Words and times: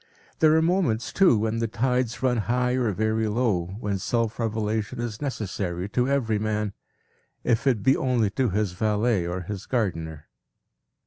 There 0.39 0.55
are 0.57 0.63
moments 0.63 1.13
too, 1.13 1.37
when 1.37 1.59
the 1.59 1.67
tides 1.67 2.23
run 2.23 2.37
high 2.37 2.71
or 2.71 2.91
very 2.91 3.27
low, 3.27 3.75
when 3.79 3.99
self 3.99 4.39
revelation 4.39 4.99
is 4.99 5.21
necessary 5.21 5.87
to 5.89 6.07
every 6.09 6.39
man, 6.39 6.73
if 7.43 7.67
it 7.67 7.83
be 7.83 7.95
only 7.95 8.31
to 8.31 8.49
his 8.49 8.71
valet 8.71 9.27
or 9.27 9.41
his 9.41 9.67
gardener. 9.67 10.27